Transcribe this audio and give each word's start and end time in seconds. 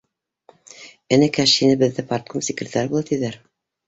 —Энекәш, 1.17 1.53
һине 1.63 1.75
беҙҙә 1.81 2.05
парткум 2.13 2.45
секретары 2.47 2.91
була, 2.95 3.05
тиҙәр 3.11 3.39